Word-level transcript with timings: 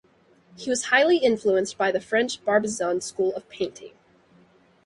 He 0.57 0.71
was 0.71 0.85
highly 0.85 1.17
influenced 1.17 1.77
by 1.77 1.91
the 1.91 2.01
French 2.01 2.43
Barbizon 2.43 3.01
school 3.03 3.35
of 3.35 3.47
painting. 3.49 3.93